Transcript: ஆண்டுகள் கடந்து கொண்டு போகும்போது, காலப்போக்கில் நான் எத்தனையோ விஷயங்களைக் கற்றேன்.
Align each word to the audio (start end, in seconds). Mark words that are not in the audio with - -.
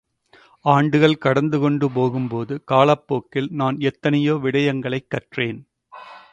ஆண்டுகள் 0.65 1.17
கடந்து 1.17 1.59
கொண்டு 1.59 1.91
போகும்போது, 1.91 2.63
காலப்போக்கில் 2.63 3.47
நான் 3.51 3.79
எத்தனையோ 3.79 4.35
விஷயங்களைக் 4.35 5.07
கற்றேன். 5.09 5.63